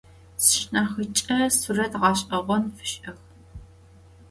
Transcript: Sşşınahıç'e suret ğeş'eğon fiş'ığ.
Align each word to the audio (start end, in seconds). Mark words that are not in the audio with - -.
Sşşınahıç'e 0.43 1.37
suret 1.59 1.93
ğeş'eğon 2.01 2.63
fiş'ığ. 2.75 3.13